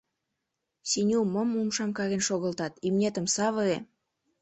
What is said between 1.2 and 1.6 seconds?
мом